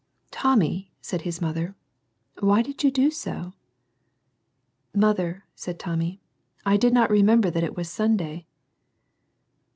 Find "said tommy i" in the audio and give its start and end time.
5.53-6.75